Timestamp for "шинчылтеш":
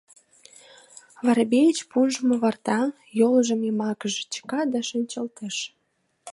4.89-5.57